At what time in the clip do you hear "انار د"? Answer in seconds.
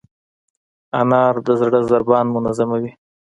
0.99-1.49